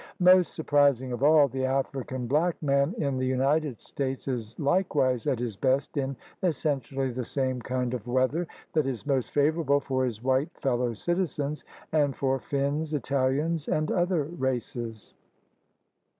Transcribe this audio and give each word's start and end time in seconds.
Most 0.17 0.55
surprising 0.55 1.11
of 1.11 1.21
all, 1.21 1.47
the 1.47 1.63
African 1.63 2.25
black 2.25 2.59
man 2.63 2.95
in 2.97 3.19
the 3.19 3.25
United 3.27 3.79
States 3.79 4.27
is 4.27 4.59
likewise 4.59 5.27
at 5.27 5.37
his 5.37 5.55
best 5.55 5.95
in 5.95 6.17
essen 6.41 6.79
tially 6.81 7.13
the 7.13 7.23
same 7.23 7.61
kind 7.61 7.93
of 7.93 8.07
weather 8.07 8.47
that 8.73 8.87
is 8.87 9.05
most 9.05 9.29
favor 9.29 9.61
able 9.61 9.79
for 9.79 10.03
his 10.03 10.23
white 10.23 10.49
fellow 10.59 10.95
citizens, 10.95 11.63
and 11.91 12.15
for 12.15 12.39
Finns, 12.39 12.95
Italians, 12.95 13.67
and 13.67 13.91
other 13.91 14.23
races. 14.23 15.13